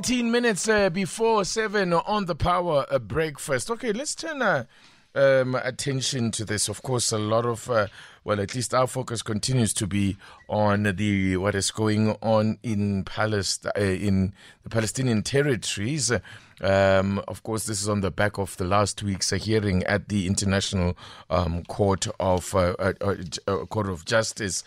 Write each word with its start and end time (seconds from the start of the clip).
18 0.00 0.30
minutes 0.30 0.66
uh, 0.66 0.88
before 0.88 1.44
7 1.44 1.92
on 1.92 2.24
the 2.24 2.34
power 2.34 2.86
uh, 2.90 2.98
breakfast. 2.98 3.70
Okay, 3.70 3.92
let's 3.92 4.14
turn 4.14 4.40
uh, 4.40 4.64
um, 5.14 5.54
attention 5.56 6.30
to 6.30 6.46
this. 6.46 6.70
Of 6.70 6.80
course, 6.80 7.12
a 7.12 7.18
lot 7.18 7.44
of, 7.44 7.68
uh, 7.68 7.88
well, 8.24 8.40
at 8.40 8.54
least 8.54 8.72
our 8.72 8.86
focus 8.86 9.20
continues 9.20 9.74
to 9.74 9.86
be 9.86 10.16
on 10.48 10.84
the 10.84 11.36
what 11.36 11.54
is 11.54 11.70
going 11.70 12.16
on 12.22 12.58
in 12.62 13.04
Palestine, 13.04 13.72
uh, 13.76 13.82
in 13.82 14.32
the 14.62 14.70
Palestinian 14.70 15.22
territories. 15.22 16.10
Um, 16.62 17.22
of 17.28 17.42
course, 17.42 17.66
this 17.66 17.82
is 17.82 17.88
on 17.90 18.00
the 18.00 18.10
back 18.10 18.38
of 18.38 18.56
the 18.56 18.64
last 18.64 19.02
week's 19.02 19.28
hearing 19.28 19.82
at 19.82 20.08
the 20.08 20.26
International 20.26 20.96
um, 21.28 21.62
Court 21.64 22.08
of 22.18 22.54
uh, 22.54 22.94
Court 23.68 23.90
of 23.90 24.06
Justice. 24.06 24.64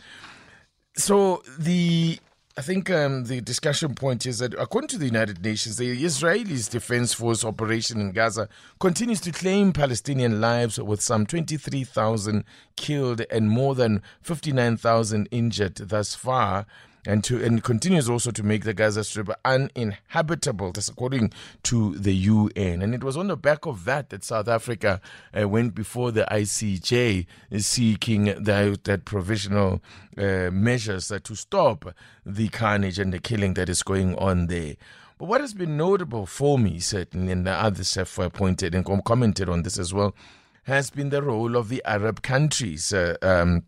So 0.95 1.41
the 1.57 2.19
I 2.55 2.61
think 2.61 2.91
um, 2.91 3.23
the 3.23 3.41
discussion 3.41 3.95
point 3.95 4.27
is 4.27 4.37
that 4.37 4.53
according 4.53 4.89
to 4.89 4.99
the 4.99 5.07
United 5.07 5.43
Nations, 5.43 5.77
the 5.77 6.03
Israelis 6.03 6.69
Defense 6.69 7.11
Force 7.11 7.43
operation 7.43 7.99
in 7.99 8.11
Gaza 8.11 8.47
continues 8.79 9.19
to 9.21 9.31
claim 9.31 9.73
Palestinian 9.73 10.39
lives 10.39 10.77
with 10.77 11.01
some 11.01 11.25
23,000 11.25 12.43
killed 12.75 13.21
and 13.31 13.49
more 13.49 13.73
than 13.73 14.03
59,000 14.21 15.27
injured 15.31 15.77
thus 15.77 16.13
far 16.13 16.67
and 17.05 17.23
to 17.23 17.43
and 17.43 17.63
continues 17.63 18.09
also 18.09 18.31
to 18.31 18.43
make 18.43 18.63
the 18.63 18.73
Gaza 18.73 19.03
Strip 19.03 19.29
uninhabitable. 19.43 20.71
That's 20.71 20.89
according 20.89 21.33
to 21.63 21.95
the 21.95 22.13
UN. 22.13 22.81
And 22.81 22.93
it 22.93 23.03
was 23.03 23.17
on 23.17 23.27
the 23.27 23.37
back 23.37 23.65
of 23.65 23.85
that 23.85 24.09
that 24.09 24.23
South 24.23 24.47
Africa 24.47 25.01
uh, 25.37 25.47
went 25.47 25.75
before 25.75 26.11
the 26.11 26.25
ICJ 26.31 27.25
seeking 27.57 28.25
that, 28.25 28.83
that 28.83 29.05
provisional 29.05 29.81
uh, 30.17 30.49
measures 30.51 31.11
uh, 31.11 31.19
to 31.23 31.35
stop 31.35 31.93
the 32.25 32.47
carnage 32.49 32.99
and 32.99 33.13
the 33.13 33.19
killing 33.19 33.53
that 33.55 33.69
is 33.69 33.83
going 33.83 34.15
on 34.17 34.47
there. 34.47 34.75
But 35.17 35.25
what 35.25 35.41
has 35.41 35.53
been 35.53 35.77
notable 35.77 36.25
for 36.25 36.57
me, 36.57 36.79
certainly, 36.79 37.31
and 37.31 37.45
the 37.45 37.51
others 37.51 37.93
have 37.95 38.17
uh, 38.19 38.29
pointed 38.29 38.73
and 38.75 38.85
commented 39.05 39.49
on 39.49 39.63
this 39.63 39.77
as 39.77 39.93
well, 39.93 40.15
has 40.63 40.89
been 40.89 41.09
the 41.09 41.21
role 41.21 41.55
of 41.55 41.69
the 41.69 41.81
Arab 41.85 42.21
countries. 42.21 42.93
Uh, 42.93 43.15
um, 43.21 43.63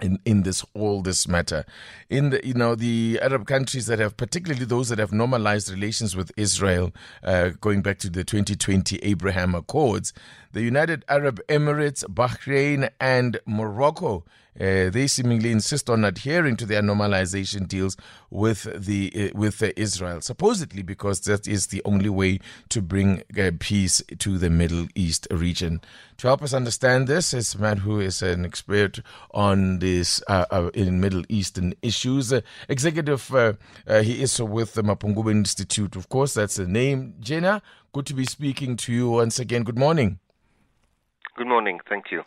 in, 0.00 0.18
in 0.24 0.42
this 0.42 0.64
all 0.74 1.02
this 1.02 1.26
matter. 1.26 1.64
In 2.10 2.30
the 2.30 2.46
you 2.46 2.54
know 2.54 2.74
the 2.74 3.18
arab 3.22 3.46
countries 3.46 3.86
that 3.86 3.98
have 3.98 4.16
particularly 4.16 4.64
those 4.64 4.88
that 4.88 4.98
have 4.98 5.12
normalized 5.12 5.70
relations 5.70 6.14
with 6.14 6.30
israel 6.36 6.92
uh, 7.24 7.50
going 7.60 7.82
back 7.82 7.98
to 7.98 8.10
the 8.10 8.24
2020 8.24 8.98
abraham 9.02 9.54
accords 9.54 10.12
the 10.52 10.62
united 10.62 11.04
arab 11.08 11.40
emirates 11.48 12.04
bahrain 12.04 12.88
and 13.00 13.40
morocco 13.46 14.24
uh, 14.60 14.90
they 14.90 15.06
seemingly 15.06 15.50
insist 15.50 15.90
on 15.90 16.04
adhering 16.04 16.56
to 16.56 16.66
their 16.66 16.82
normalization 16.82 17.68
deals 17.68 17.96
with 18.30 18.64
the 18.86 19.30
uh, 19.34 19.38
with 19.38 19.62
uh, 19.62 19.70
Israel, 19.76 20.20
supposedly 20.20 20.82
because 20.82 21.20
that 21.20 21.46
is 21.46 21.68
the 21.68 21.82
only 21.84 22.08
way 22.08 22.38
to 22.68 22.80
bring 22.80 23.22
uh, 23.38 23.50
peace 23.58 24.02
to 24.18 24.38
the 24.38 24.50
Middle 24.50 24.86
East 24.94 25.26
region. 25.30 25.80
To 26.18 26.28
help 26.28 26.42
us 26.42 26.54
understand 26.54 27.06
this 27.06 27.34
is 27.34 27.54
a 27.54 27.58
man 27.58 27.78
who 27.78 28.00
is 28.00 28.22
an 28.22 28.44
expert 28.44 29.00
on 29.32 29.80
this 29.80 30.22
uh, 30.28 30.46
uh, 30.50 30.70
in 30.72 31.00
Middle 31.00 31.24
Eastern 31.28 31.74
issues. 31.82 32.32
executive, 32.68 33.28
he 34.02 34.22
is 34.22 34.40
with 34.40 34.74
the 34.74 34.82
Mapungubwe 34.82 35.32
Institute, 35.32 35.96
of 35.96 36.08
course. 36.08 36.34
That's 36.34 36.56
the 36.56 36.66
name. 36.66 37.14
Jeenah, 37.20 37.60
good 37.92 38.06
to 38.06 38.14
be 38.14 38.24
speaking 38.24 38.76
to 38.76 38.92
you 38.92 39.10
once 39.10 39.38
again. 39.38 39.62
Good 39.62 39.78
morning. 39.78 40.18
Good 41.36 41.48
morning. 41.48 41.80
Thank 41.86 42.10
you. 42.10 42.22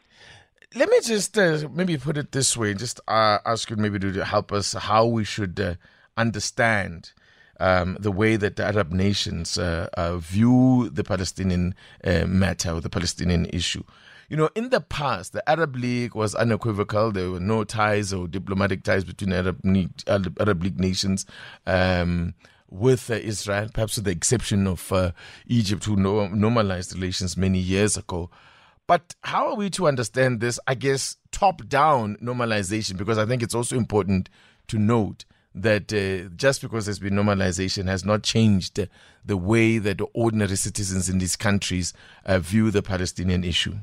Let 0.76 0.88
me 0.88 1.00
just 1.02 1.36
uh, 1.36 1.68
maybe 1.74 1.98
put 1.98 2.16
it 2.16 2.32
this 2.32 2.56
way, 2.56 2.76
just 2.76 3.00
uh, 3.08 3.40
ask 3.44 3.72
you 3.72 3.76
maybe 3.76 3.98
to 3.98 4.24
help 4.24 4.52
us 4.52 4.74
how 4.74 5.04
we 5.08 5.24
should 5.24 5.60
uh, 5.60 5.74
understand 6.16 7.12
um, 7.60 7.98
the 8.00 8.12
way 8.12 8.36
that 8.36 8.56
the 8.56 8.66
Arab 8.66 8.92
nations 8.92 9.58
uh, 9.58 9.90
uh, 9.96 10.18
view 10.18 10.92
the 10.94 11.04
Palestinian 11.04 11.74
uh, 12.04 12.26
matter 12.28 12.70
or 12.70 12.82
the 12.82 12.90
Palestinian 12.90 13.48
issue. 13.48 13.84
You 14.30 14.38
know, 14.38 14.50
in 14.54 14.70
the 14.70 14.80
past, 14.80 15.34
the 15.34 15.48
Arab 15.50 15.76
League 15.76 16.14
was 16.14 16.36
unequivocal. 16.36 17.12
There 17.12 17.32
were 17.32 17.40
no 17.40 17.64
ties 17.64 18.14
or 18.14 18.28
diplomatic 18.28 18.84
ties 18.84 19.04
between 19.04 19.34
Arab, 19.34 19.60
Arab 20.08 20.64
League 20.64 20.80
nations. 20.80 21.26
Um, 21.66 22.36
with 22.70 23.10
uh, 23.10 23.16
Israel, 23.16 23.68
perhaps 23.74 23.96
with 23.96 24.06
the 24.06 24.12
exception 24.12 24.68
of 24.68 24.94
uh, 24.94 25.12
Egypt, 25.48 25.86
who 25.86 25.96
no- 25.96 26.28
normalized 26.28 26.94
relations 26.94 27.36
many 27.36 27.58
years 27.58 27.98
ago. 27.98 28.30
But 28.90 29.14
how 29.22 29.50
are 29.50 29.56
we 29.56 29.70
to 29.70 29.88
understand 29.88 30.40
this, 30.40 30.60
I 30.66 30.74
guess, 30.74 31.18
top 31.32 31.68
down 31.68 32.16
normalization? 32.16 32.98
Because 32.98 33.20
I 33.20 33.26
think 33.28 33.44
it's 33.44 33.54
also 33.54 33.78
important 33.78 34.32
to 34.68 34.80
note 34.80 35.26
that 35.54 35.94
uh, 35.94 36.28
just 36.36 36.64
because 36.64 36.86
there's 36.86 36.98
been 36.98 37.14
normalization 37.14 37.86
has 37.86 38.04
not 38.04 38.24
changed 38.24 38.80
the 39.24 39.38
way 39.38 39.78
that 39.78 40.02
ordinary 40.16 40.56
citizens 40.56 41.08
in 41.08 41.20
these 41.20 41.36
countries 41.36 41.94
uh, 42.26 42.40
view 42.40 42.72
the 42.72 42.82
Palestinian 42.82 43.44
issue. 43.44 43.76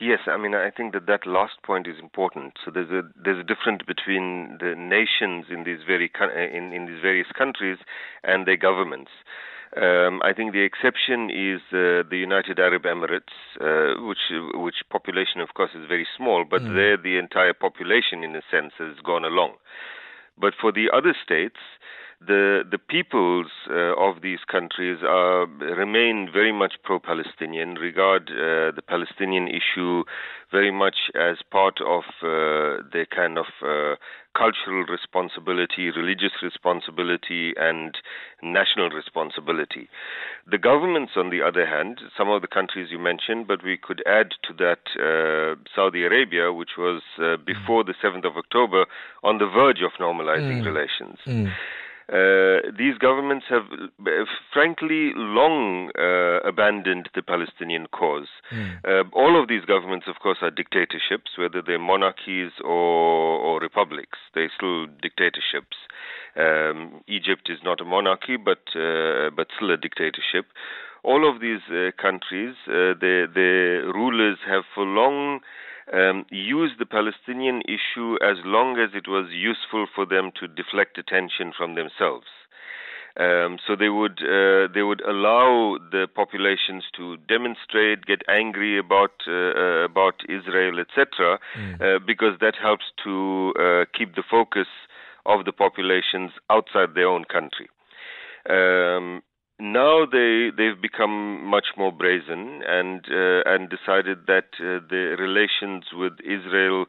Yes, 0.00 0.18
I 0.26 0.36
mean 0.36 0.56
I 0.56 0.70
think 0.70 0.92
that 0.94 1.06
that 1.06 1.24
last 1.24 1.62
point 1.62 1.86
is 1.86 2.00
important. 2.00 2.54
So 2.64 2.72
there's 2.72 2.90
a 2.90 3.02
there's 3.14 3.38
a 3.38 3.44
difference 3.44 3.82
between 3.86 4.58
the 4.58 4.74
nations 4.74 5.46
in 5.50 5.62
these 5.62 5.86
very 5.86 6.10
in 6.52 6.72
in 6.72 6.86
these 6.86 7.00
various 7.00 7.28
countries 7.38 7.78
and 8.24 8.44
their 8.44 8.56
governments. 8.56 9.12
Um, 9.76 10.20
I 10.22 10.32
think 10.32 10.52
the 10.52 10.62
exception 10.62 11.30
is 11.30 11.60
uh, 11.72 12.06
the 12.08 12.18
United 12.18 12.60
Arab 12.60 12.84
Emirates, 12.84 13.34
uh, 13.60 14.00
which 14.06 14.30
which 14.54 14.76
population, 14.88 15.40
of 15.40 15.54
course, 15.54 15.70
is 15.74 15.88
very 15.88 16.06
small, 16.16 16.44
but 16.48 16.62
mm. 16.62 16.74
there 16.74 16.96
the 16.96 17.18
entire 17.18 17.54
population, 17.54 18.22
in 18.22 18.36
a 18.36 18.42
sense, 18.50 18.72
has 18.78 18.94
gone 19.04 19.24
along. 19.24 19.54
But 20.38 20.54
for 20.60 20.70
the 20.70 20.90
other 20.94 21.14
states, 21.24 21.58
the 22.26 22.62
the 22.70 22.78
peoples 22.78 23.50
uh, 23.68 23.94
of 23.96 24.22
these 24.22 24.40
countries 24.50 24.98
are 25.02 25.46
remain 25.46 26.28
very 26.32 26.52
much 26.52 26.74
pro-Palestinian, 26.82 27.74
regard 27.74 28.30
uh, 28.30 28.72
the 28.74 28.82
Palestinian 28.86 29.48
issue 29.48 30.04
very 30.50 30.70
much 30.70 31.10
as 31.14 31.38
part 31.50 31.80
of 31.80 32.04
uh, 32.22 32.82
their 32.92 33.06
kind 33.06 33.38
of 33.38 33.46
uh, 33.60 33.96
cultural 34.36 34.84
responsibility, 34.86 35.90
religious 35.90 36.32
responsibility, 36.42 37.54
and 37.56 37.96
national 38.42 38.90
responsibility. 38.90 39.88
The 40.50 40.58
governments, 40.58 41.12
on 41.16 41.30
the 41.30 41.42
other 41.42 41.66
hand, 41.66 42.00
some 42.16 42.30
of 42.30 42.42
the 42.42 42.48
countries 42.48 42.88
you 42.90 42.98
mentioned, 42.98 43.46
but 43.46 43.64
we 43.64 43.76
could 43.76 44.02
add 44.06 44.30
to 44.46 44.52
that 44.58 44.82
uh, 44.98 45.56
Saudi 45.74 46.04
Arabia, 46.04 46.52
which 46.52 46.76
was 46.76 47.02
uh, 47.18 47.36
before 47.36 47.84
the 47.84 47.94
7th 48.02 48.26
of 48.26 48.36
October 48.36 48.86
on 49.22 49.38
the 49.38 49.46
verge 49.46 49.82
of 49.82 49.92
normalizing 50.00 50.62
mm. 50.62 50.66
relations. 50.66 51.18
Mm. 51.26 51.52
Uh, 52.12 52.60
these 52.76 52.98
governments 52.98 53.46
have, 53.48 53.64
uh, 53.72 54.24
frankly, 54.52 55.12
long 55.16 55.90
uh, 55.98 56.46
abandoned 56.46 57.08
the 57.14 57.22
Palestinian 57.22 57.86
cause. 57.86 58.28
Mm. 58.52 59.10
all 59.12 59.40
of 59.40 59.48
these 59.48 59.64
governments, 59.64 60.06
of 60.06 60.16
course, 60.20 60.38
are 60.42 60.50
dictatorships, 60.50 61.38
whether 61.38 61.62
they're 61.62 61.78
monarchies 61.78 62.52
or, 62.62 63.40
or 63.40 63.60
republics. 63.60 64.18
They're 64.34 64.50
still 64.54 64.86
dictatorships. 65.00 65.76
Um, 66.36 67.00
Egypt 67.06 67.48
is 67.48 67.58
not 67.64 67.80
a 67.80 67.84
monarchy, 67.84 68.36
but 68.36 68.62
uh, 68.74 69.30
but 69.30 69.48
still 69.56 69.70
a 69.70 69.76
dictatorship. 69.76 70.46
All 71.04 71.28
of 71.28 71.40
these 71.40 71.62
uh, 71.70 71.90
countries, 72.00 72.54
the 72.66 73.28
the 73.32 73.92
rulers 73.94 74.38
have 74.46 74.64
for 74.74 74.84
long 74.84 75.40
um, 75.92 76.24
used 76.30 76.78
the 76.78 76.86
Palestinian 76.86 77.62
issue 77.62 78.16
as 78.22 78.36
long 78.44 78.78
as 78.78 78.90
it 78.94 79.08
was 79.08 79.30
useful 79.30 79.86
for 79.94 80.06
them 80.06 80.30
to 80.40 80.48
deflect 80.48 80.98
attention 80.98 81.52
from 81.56 81.74
themselves. 81.74 82.26
Um, 83.16 83.58
so 83.64 83.76
they 83.76 83.90
would 83.90 84.18
uh, 84.22 84.66
they 84.74 84.82
would 84.82 85.00
allow 85.02 85.78
the 85.92 86.08
populations 86.12 86.82
to 86.96 87.16
demonstrate, 87.28 88.06
get 88.06 88.22
angry 88.28 88.76
about 88.76 89.12
uh, 89.28 89.32
uh, 89.32 89.84
about 89.84 90.14
Israel, 90.28 90.80
etc., 90.80 91.38
mm. 91.56 91.80
Uh, 91.80 92.00
because 92.04 92.40
that 92.40 92.56
helps 92.60 92.86
to 93.04 93.52
uh, 93.56 93.84
keep 93.96 94.16
the 94.16 94.24
focus 94.28 94.66
of 95.26 95.44
the 95.44 95.52
populations 95.52 96.32
outside 96.50 96.96
their 96.96 97.06
own 97.06 97.24
country. 97.24 97.68
Um, 98.50 99.22
now 99.60 100.04
they 100.04 100.50
they've 100.56 100.80
become 100.80 101.44
much 101.46 101.66
more 101.76 101.92
brazen 101.92 102.62
and 102.66 103.04
uh, 103.10 103.42
and 103.46 103.70
decided 103.70 104.26
that 104.26 104.48
uh, 104.58 104.82
the 104.90 105.16
relations 105.18 105.84
with 105.92 106.14
Israel 106.20 106.86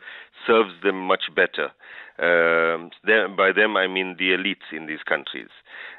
serves 0.48 0.74
them 0.84 1.08
much 1.08 1.30
better. 1.36 1.72
Um, 2.18 2.92
by 3.36 3.52
them, 3.52 3.76
I 3.76 3.88
mean 3.88 4.16
the 4.18 4.32
elites 4.32 4.72
in 4.72 4.86
these 4.86 5.04
countries. 5.06 5.50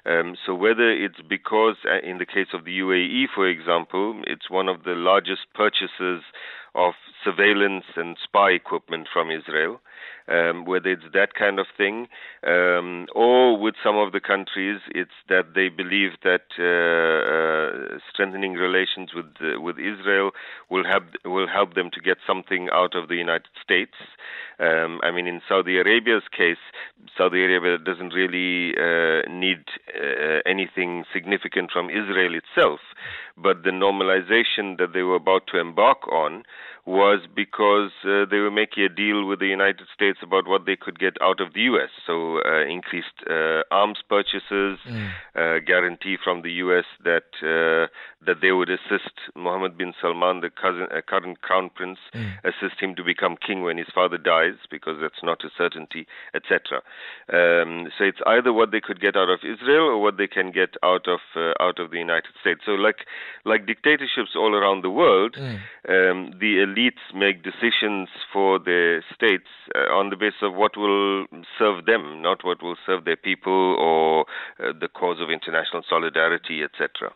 Um, 0.07 0.35
so 0.47 0.55
whether 0.55 0.91
it's 0.91 1.21
because, 1.29 1.77
uh, 1.85 1.99
in 2.03 2.19
the 2.19 2.25
case 2.25 2.49
of 2.55 2.65
the 2.65 2.79
UAE, 2.79 3.27
for 3.35 3.47
example, 3.47 4.23
it's 4.27 4.49
one 4.49 4.69
of 4.69 4.85
the 4.85 4.95
largest 4.95 5.43
purchasers 5.55 6.23
of 6.75 6.95
surveillance 7.27 7.85
and 7.97 8.17
spy 8.23 8.51
equipment 8.53 9.09
from 9.13 9.31
Israel, 9.31 9.81
um, 10.29 10.65
whether 10.65 10.91
it's 10.91 11.11
that 11.13 11.35
kind 11.35 11.59
of 11.59 11.67
thing, 11.77 12.07
um, 12.47 13.07
or 13.15 13.59
with 13.59 13.75
some 13.83 13.97
of 13.97 14.13
the 14.13 14.21
countries, 14.21 14.81
it's 14.95 15.19
that 15.29 15.55
they 15.55 15.69
believe 15.69 16.13
that 16.23 16.47
uh, 16.59 17.19
uh, 17.35 17.99
strengthening 18.13 18.55
relations 18.55 19.11
with 19.15 19.31
uh, 19.41 19.61
with 19.61 19.79
Israel 19.79 20.31
will 20.71 20.85
help 20.85 21.05
will 21.25 21.49
help 21.49 21.75
them 21.75 21.91
to 21.93 22.01
get 22.01 22.19
something 22.27 22.69
out 22.73 22.95
of 22.95 23.09
the 23.09 23.17
United 23.17 23.55
States. 23.63 23.99
Um, 24.59 25.01
I 25.03 25.11
mean, 25.11 25.27
in 25.27 25.41
Saudi 25.49 25.79
Arabia's 25.79 26.23
case, 26.37 26.63
Saudi 27.17 27.45
Arabia 27.45 27.79
doesn't 27.79 28.15
really 28.15 28.75
uh, 28.77 29.23
need 29.31 29.65
uh, 29.95 30.41
anything 30.47 31.05
significant 31.13 31.71
from 31.73 31.91
Israel 31.91 32.35
itself, 32.35 32.81
but 33.37 33.65
the 33.65 33.71
normalization 33.71 34.79
that 34.79 34.93
they 34.95 35.03
were 35.03 35.17
about 35.17 35.47
to 35.49 35.59
embark 35.59 36.09
on 36.09 36.45
was 36.87 37.27
because 37.35 37.91
uh, 38.05 38.25
they 38.31 38.39
were 38.39 38.51
making 38.51 38.85
a 38.85 38.89
deal 38.89 39.27
with 39.27 39.41
the 39.41 39.49
United 39.49 39.87
States 39.93 40.19
about 40.23 40.47
what 40.47 40.67
they 40.67 40.77
could 40.77 41.01
get 41.01 41.17
out 41.21 41.41
of 41.41 41.53
the 41.53 41.63
U.S. 41.63 41.91
So 42.07 42.39
uh, 42.47 42.65
increased 42.65 43.27
uh, 43.29 43.63
arms 43.73 43.99
purchases, 44.09 44.79
mm. 44.89 45.11
Uh, 45.35 45.59
guarantee 45.67 46.17
from 46.23 46.43
the 46.43 46.53
U.S. 46.65 46.85
that 47.05 47.29
uh, 47.43 47.89
that 48.25 48.41
they 48.41 48.53
would 48.53 48.71
assist 48.71 49.13
Mohammed 49.35 49.77
bin 49.77 49.93
Salman, 50.01 50.41
the 50.41 50.49
cousin, 50.49 50.87
uh, 50.91 51.01
current 51.07 51.43
crown 51.43 51.71
prince, 51.75 51.99
mm. 52.15 52.35
assist 52.45 52.81
him 52.81 52.95
to 52.95 53.03
become 53.05 53.37
king 53.37 53.63
when 53.63 53.79
his 53.79 53.89
father 53.93 54.17
because 54.71 54.97
that's 55.01 55.23
not 55.23 55.45
a 55.45 55.51
certainty, 55.57 56.07
etc. 56.35 56.83
Um, 57.33 57.89
so 57.97 58.05
it's 58.05 58.21
either 58.27 58.53
what 58.53 58.71
they 58.71 58.81
could 58.81 59.01
get 59.01 59.17
out 59.17 59.31
of 59.31 59.41
Israel 59.41 59.87
or 59.89 60.01
what 60.01 60.17
they 60.17 60.27
can 60.27 60.53
get 60.53 60.75
out 60.83 61.07
of 61.09 61.21
out 61.61 61.79
of 61.79 61.91
the 61.91 61.99
United 61.99 62.33
States. 62.41 62.61
So 62.65 62.73
like 62.73 63.07
like 63.45 63.67
dictatorships 63.67 64.35
all 64.37 64.55
around 64.55 64.83
the 64.83 64.91
world, 64.91 65.37
mm. 65.39 65.57
um, 65.89 66.33
the 66.39 66.65
elites 66.65 67.15
make 67.15 67.43
decisions 67.43 68.09
for 68.33 68.59
their 68.59 69.05
states 69.15 69.49
uh, 69.75 69.93
on 69.93 70.11
the 70.11 70.17
basis 70.17 70.43
of 70.43 70.55
what 70.55 70.77
will 70.77 71.27
serve 71.59 71.87
them, 71.87 72.23
not 72.23 72.45
what 72.45 72.63
will 72.63 72.77
serve 72.87 73.05
their 73.05 73.17
people 73.17 73.77
or 73.79 74.27
uh, 74.61 74.73
the 74.79 74.89
cause 74.89 75.21
of 75.21 75.31
international 75.31 75.83
solidarity, 75.89 76.63
etc. 76.63 77.13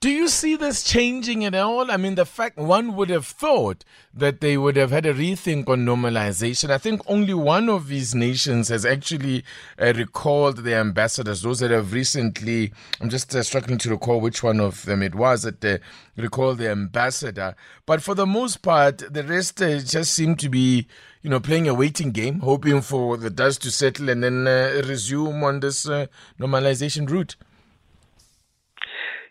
Do 0.00 0.10
you 0.10 0.28
see 0.28 0.54
this 0.54 0.84
changing 0.84 1.44
at 1.44 1.56
all? 1.56 1.90
I 1.90 1.96
mean, 1.96 2.14
the 2.14 2.24
fact 2.24 2.56
one 2.56 2.94
would 2.94 3.10
have 3.10 3.26
thought 3.26 3.84
that 4.14 4.40
they 4.40 4.56
would 4.56 4.76
have 4.76 4.92
had 4.92 5.04
a 5.04 5.12
rethink 5.12 5.68
on 5.68 5.84
normalization. 5.84 6.70
I 6.70 6.78
think 6.78 7.02
only 7.08 7.34
one 7.34 7.68
of 7.68 7.88
these 7.88 8.14
nations 8.14 8.68
has 8.68 8.86
actually 8.86 9.42
uh, 9.76 9.92
recalled 9.96 10.58
their 10.58 10.78
ambassadors, 10.78 11.42
those 11.42 11.58
that 11.58 11.72
have 11.72 11.92
recently, 11.92 12.72
I'm 13.00 13.08
just 13.10 13.34
uh, 13.34 13.42
struggling 13.42 13.78
to 13.78 13.90
recall 13.90 14.20
which 14.20 14.40
one 14.40 14.60
of 14.60 14.84
them 14.84 15.02
it 15.02 15.16
was 15.16 15.42
that 15.42 15.64
uh, 15.64 15.78
recalled 16.16 16.58
the 16.58 16.70
ambassador. 16.70 17.56
But 17.84 18.00
for 18.00 18.14
the 18.14 18.24
most 18.24 18.62
part, 18.62 18.98
the 18.98 19.24
rest 19.24 19.60
uh, 19.60 19.80
just 19.80 20.14
seem 20.14 20.36
to 20.36 20.48
be, 20.48 20.86
you 21.22 21.30
know, 21.30 21.40
playing 21.40 21.66
a 21.66 21.74
waiting 21.74 22.12
game, 22.12 22.38
hoping 22.38 22.82
for 22.82 23.16
the 23.16 23.30
dust 23.30 23.62
to 23.62 23.72
settle 23.72 24.10
and 24.10 24.22
then 24.22 24.46
uh, 24.46 24.80
resume 24.86 25.42
on 25.42 25.58
this 25.58 25.88
uh, 25.88 26.06
normalization 26.38 27.10
route. 27.10 27.34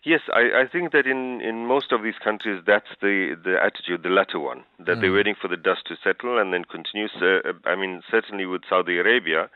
Yes, 0.08 0.22
I, 0.32 0.62
I 0.62 0.64
think 0.66 0.92
that 0.92 1.06
in, 1.06 1.42
in 1.42 1.66
most 1.66 1.92
of 1.92 2.02
these 2.02 2.16
countries, 2.24 2.62
that's 2.66 2.88
the, 3.02 3.36
the 3.44 3.62
attitude, 3.62 4.02
the 4.02 4.08
latter 4.08 4.40
one, 4.40 4.64
that 4.78 4.96
mm. 4.96 5.00
they're 5.02 5.12
waiting 5.12 5.34
for 5.38 5.48
the 5.48 5.56
dust 5.58 5.82
to 5.88 5.96
settle 6.02 6.38
and 6.38 6.50
then 6.50 6.64
continue. 6.64 7.08
Uh, 7.20 7.52
I 7.66 7.76
mean, 7.76 8.00
certainly 8.10 8.46
with 8.46 8.62
Saudi 8.66 8.96
Arabia, 8.96 9.50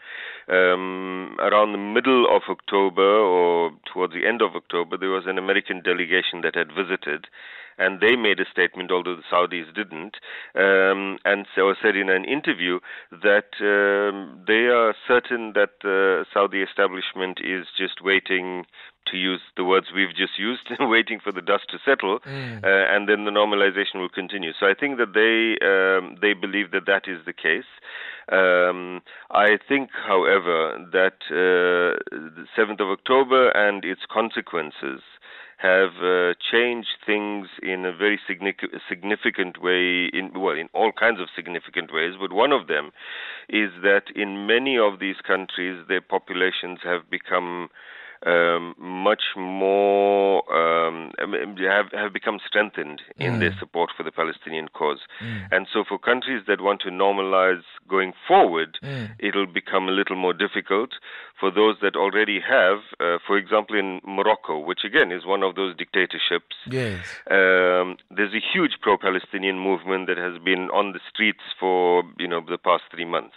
um, 0.50 1.38
around 1.40 1.72
the 1.72 1.78
middle 1.78 2.26
of 2.28 2.42
October 2.50 3.00
or 3.00 3.70
towards 3.90 4.12
the 4.12 4.26
end 4.28 4.42
of 4.42 4.54
October, 4.54 4.98
there 4.98 5.08
was 5.08 5.24
an 5.26 5.38
American 5.38 5.80
delegation 5.80 6.42
that 6.42 6.54
had 6.54 6.68
visited 6.68 7.28
and 7.78 8.00
they 8.00 8.16
made 8.16 8.38
a 8.38 8.44
statement, 8.50 8.90
although 8.90 9.16
the 9.16 9.22
Saudis 9.32 9.74
didn't, 9.74 10.16
um, 10.54 11.18
and 11.24 11.46
so 11.54 11.74
said 11.82 11.96
in 11.96 12.10
an 12.10 12.24
interview 12.24 12.80
that 13.10 13.48
um, 13.60 14.44
they 14.46 14.66
are 14.66 14.94
certain 15.08 15.52
that 15.54 15.80
the 15.82 16.26
Saudi 16.32 16.62
establishment 16.62 17.40
is 17.42 17.66
just 17.76 18.02
waiting 18.02 18.64
to 19.10 19.16
use 19.16 19.40
the 19.56 19.64
words 19.64 19.86
we've 19.94 20.14
just 20.14 20.38
used, 20.38 20.68
waiting 20.80 21.20
for 21.22 21.32
the 21.32 21.42
dust 21.42 21.64
to 21.70 21.78
settle, 21.84 22.20
mm. 22.20 22.64
uh, 22.64 22.94
and 22.94 23.08
then 23.08 23.24
the 23.24 23.30
normalization 23.30 24.00
will 24.00 24.08
continue. 24.08 24.52
So 24.58 24.66
I 24.66 24.74
think 24.74 24.98
that 24.98 25.14
they 25.14 25.58
um, 25.64 26.16
they 26.20 26.34
believe 26.34 26.70
that 26.72 26.86
that 26.86 27.08
is 27.08 27.24
the 27.24 27.32
case. 27.32 27.68
Um, 28.30 29.02
I 29.30 29.58
think, 29.68 29.90
however, 30.06 30.78
that 30.92 31.18
uh, 31.26 31.98
the 32.10 32.46
7th 32.56 32.80
of 32.80 32.88
October 32.88 33.50
and 33.50 33.84
its 33.84 34.02
consequences 34.10 35.02
have 35.62 36.02
uh, 36.02 36.34
changed 36.50 36.98
things 37.06 37.46
in 37.62 37.86
a 37.86 37.96
very 37.96 38.18
significant 38.26 39.62
way 39.62 40.06
in 40.12 40.32
well 40.34 40.56
in 40.56 40.68
all 40.74 40.90
kinds 40.90 41.20
of 41.20 41.28
significant 41.36 41.94
ways 41.94 42.14
but 42.18 42.32
one 42.32 42.50
of 42.50 42.66
them 42.66 42.90
is 43.48 43.70
that 43.80 44.02
in 44.16 44.44
many 44.44 44.76
of 44.76 44.98
these 44.98 45.20
countries 45.24 45.84
their 45.86 46.00
populations 46.00 46.80
have 46.82 47.08
become 47.08 47.68
um, 48.26 48.74
much 48.78 49.22
more 49.36 50.42
um, 50.52 51.12
have 51.18 51.90
have 51.92 52.12
become 52.12 52.38
strengthened 52.46 53.02
in 53.18 53.34
mm. 53.34 53.40
their 53.40 53.54
support 53.58 53.90
for 53.96 54.02
the 54.02 54.12
Palestinian 54.12 54.68
cause, 54.68 55.00
mm. 55.20 55.46
and 55.50 55.66
so 55.72 55.84
for 55.88 55.98
countries 55.98 56.42
that 56.46 56.60
want 56.60 56.80
to 56.82 56.88
normalize 56.88 57.62
going 57.88 58.12
forward, 58.26 58.78
mm. 58.82 59.10
it'll 59.18 59.46
become 59.46 59.88
a 59.88 59.92
little 59.92 60.16
more 60.16 60.32
difficult. 60.32 60.90
For 61.40 61.50
those 61.50 61.76
that 61.82 61.96
already 61.96 62.38
have, 62.40 62.78
uh, 63.00 63.18
for 63.26 63.36
example, 63.36 63.76
in 63.76 64.00
Morocco, 64.06 64.58
which 64.58 64.84
again 64.84 65.10
is 65.10 65.26
one 65.26 65.42
of 65.42 65.56
those 65.56 65.76
dictatorships, 65.76 66.56
yes. 66.70 67.04
Um, 67.30 67.96
there's 68.10 68.34
a 68.34 68.42
huge 68.52 68.78
pro-Palestinian 68.80 69.58
movement 69.58 70.06
that 70.06 70.18
has 70.18 70.40
been 70.42 70.70
on 70.70 70.92
the 70.92 71.00
streets 71.12 71.42
for 71.58 72.04
you 72.18 72.28
know 72.28 72.40
the 72.48 72.58
past 72.58 72.84
three 72.92 73.04
months. 73.04 73.34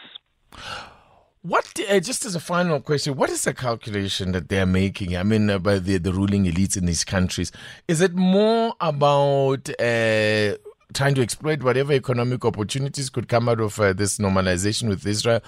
What, 1.46 1.80
uh, 1.92 2.00
just 2.00 2.26
as 2.26 2.34
a 2.34 2.40
final 2.40 2.80
question, 2.82 3.16
what 3.16 3.30
is 3.30 3.44
the 3.44 3.54
calculation 3.54 4.32
that 4.32 4.50
they're 4.50 4.66
making? 4.66 5.16
I 5.16 5.22
mean, 5.22 5.48
uh, 5.48 5.60
by 5.60 5.78
the, 5.78 6.00
the 6.00 6.12
ruling 6.12 6.46
elites 6.46 6.76
in 6.76 6.88
these 6.88 7.04
countries, 7.04 7.52
is 7.88 8.02
it 8.02 8.16
more 8.16 8.74
about 8.82 9.70
uh, 9.80 10.58
trying 10.96 11.14
to 11.14 11.22
exploit 11.22 11.62
whatever 11.62 11.94
economic 11.94 12.44
opportunities 12.46 13.12
could 13.12 13.28
come 13.28 13.48
out 13.48 13.62
of 13.62 13.80
uh, 13.80 13.94
this 13.94 14.18
normalization 14.18 14.90
with 14.90 15.06
Israel, 15.06 15.40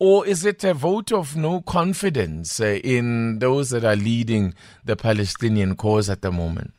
or 0.00 0.26
is 0.26 0.44
it 0.44 0.64
a 0.64 0.74
vote 0.74 1.12
of 1.12 1.36
no 1.36 1.60
confidence 1.60 2.58
uh, 2.58 2.80
in 2.82 3.38
those 3.38 3.70
that 3.70 3.84
are 3.84 3.94
leading 3.94 4.54
the 4.84 4.96
Palestinian 4.96 5.76
cause 5.76 6.10
at 6.10 6.20
the 6.22 6.32
moment? 6.32 6.74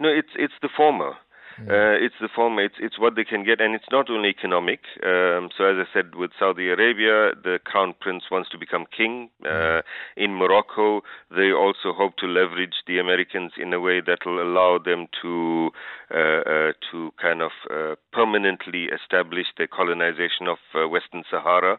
No, 0.00 0.08
it's 0.08 0.30
it's 0.34 0.54
the 0.60 0.68
former. 0.76 1.12
Uh, 1.60 1.94
it's 2.02 2.14
the 2.20 2.28
former. 2.34 2.62
It's 2.62 2.74
it's 2.80 2.98
what 2.98 3.14
they 3.14 3.24
can 3.24 3.44
get, 3.44 3.60
and 3.60 3.74
it's 3.74 3.90
not 3.90 4.10
only 4.10 4.28
economic. 4.28 4.80
Um, 5.02 5.50
so 5.56 5.64
as 5.64 5.76
I 5.78 5.86
said, 5.92 6.14
with 6.14 6.32
Saudi 6.38 6.68
Arabia, 6.68 7.32
the 7.40 7.58
crown 7.64 7.94
prince 8.00 8.24
wants 8.30 8.50
to 8.50 8.58
become 8.58 8.86
king. 8.90 9.30
Uh, 9.44 9.82
in 10.16 10.34
Morocco, 10.34 11.02
they 11.30 11.52
also 11.52 11.92
hope 11.92 12.16
to 12.18 12.26
leverage 12.26 12.82
the 12.86 12.98
Americans 12.98 13.52
in 13.56 13.72
a 13.72 13.80
way 13.80 14.00
that 14.00 14.26
will 14.26 14.42
allow 14.42 14.78
them 14.78 15.06
to 15.22 15.70
uh, 16.10 16.18
uh 16.18 16.72
to 16.90 17.12
kind 17.20 17.40
of 17.40 17.52
uh, 17.70 17.94
permanently 18.12 18.88
establish 18.90 19.46
the 19.56 19.66
colonization 19.66 20.48
of 20.48 20.58
uh, 20.74 20.88
Western 20.88 21.22
Sahara. 21.30 21.78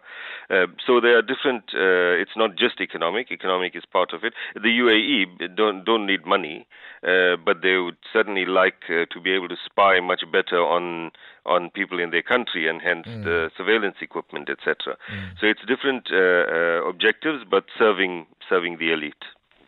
so 0.87 1.01
there 1.01 1.17
are 1.17 1.21
different. 1.21 1.63
it's 1.73 2.37
not 2.37 2.55
just 2.55 2.79
economic. 2.79 3.31
Economic 3.31 3.75
is 3.75 3.83
part 3.91 4.13
of 4.13 4.23
it. 4.23 4.33
The 4.55 4.71
UAE 4.81 5.55
don't 5.55 5.83
don't 5.83 6.05
need 6.07 6.25
money, 6.25 6.65
but 7.01 7.61
they 7.61 7.77
would 7.77 7.97
certainly 8.13 8.45
like 8.45 8.79
to 8.87 9.21
be 9.21 9.31
able 9.31 9.49
to 9.49 9.55
spy 9.65 9.99
much 9.99 10.23
better 10.31 10.57
on 10.57 11.11
on 11.45 11.69
people 11.69 11.99
in 11.99 12.11
their 12.11 12.23
country 12.23 12.67
and 12.67 12.81
hence 12.81 13.07
mm. 13.07 13.23
the 13.23 13.51
surveillance 13.57 13.97
equipment, 14.01 14.49
etc. 14.49 14.97
Mm. 15.11 15.39
So 15.39 15.47
it's 15.47 15.61
different 15.67 16.07
uh, 16.11 16.17
uh, 16.17 16.89
objectives, 16.89 17.43
but 17.49 17.65
serving 17.77 18.25
serving 18.49 18.77
the 18.77 18.91
elite. 18.91 19.23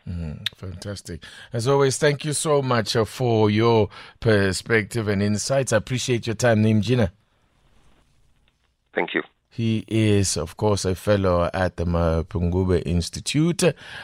Mm, 0.07 0.47
fantastic. 0.55 1.23
As 1.51 1.67
always, 1.67 1.97
thank 1.97 2.23
you 2.23 2.33
so 2.33 2.61
much 2.61 2.95
uh, 2.95 3.03
for 3.03 3.49
your 3.49 3.89
perspective 4.19 5.07
and 5.07 5.21
insights. 5.21 5.73
I 5.73 5.77
appreciate 5.77 6.25
your 6.25 6.35
time, 6.35 6.63
Na'eem 6.63 6.81
Jeenah. 6.81 7.11
Thank 8.95 9.13
you. 9.13 9.21
He 9.57 9.85
is, 9.87 10.37
of 10.37 10.55
course, 10.55 10.85
a 10.85 10.93
fellow 10.93 11.49
at 11.51 11.77
the 11.77 11.85
Mapungubwe 11.85 12.83
Institute 12.85 13.63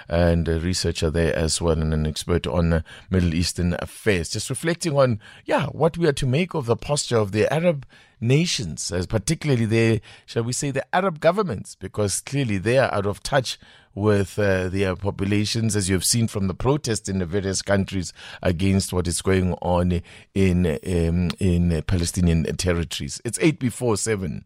and 0.10 0.48
a 0.48 0.60
researcher 0.60 1.12
there 1.12 1.36
as 1.36 1.62
well, 1.62 1.79
and 1.79 1.93
an 1.93 2.07
expert 2.07 2.48
on 2.48 2.83
Middle 3.12 3.36
Eastern 3.36 3.75
affairs. 3.77 4.31
Just 4.31 4.50
reflecting 4.50 4.98
on, 4.98 5.19
yeah, 5.45 5.67
what 5.67 5.95
we 5.95 6.07
are 6.07 6.13
to 6.13 6.25
make 6.25 6.55
of 6.55 6.65
the 6.65 6.75
posture 6.75 7.17
of 7.17 7.33
the 7.33 7.53
Arab 7.53 7.86
nations, 8.19 8.91
as 8.91 9.05
particularly 9.05 9.67
the, 9.67 10.01
shall 10.25 10.41
we 10.41 10.53
say, 10.53 10.72
the 10.72 10.88
Arab 10.91 11.19
governments, 11.19 11.75
because 11.75 12.19
clearly 12.22 12.57
they 12.57 12.79
are 12.79 12.91
out 12.91 13.05
of 13.05 13.22
touch 13.22 13.60
with 13.93 14.39
uh, 14.39 14.69
their 14.69 14.95
populations, 14.95 15.75
as 15.75 15.88
you 15.88 15.93
have 15.93 16.03
seen 16.03 16.27
from 16.27 16.48
the 16.48 16.55
protests 16.55 17.07
in 17.07 17.19
the 17.19 17.27
various 17.27 17.62
countries 17.62 18.12
against 18.41 18.91
what 18.91 19.07
is 19.07 19.22
going 19.22 19.53
on 19.62 20.01
in 20.33 20.65
um, 20.65 21.29
in 21.39 21.83
Palestinian 21.86 22.43
territories. 22.57 23.22
It's 23.24 23.38
eight 23.39 23.60
before 23.60 23.98
seven. 23.98 24.45